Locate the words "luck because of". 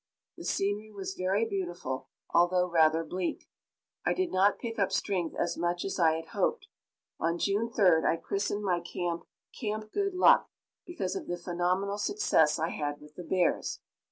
10.15-11.27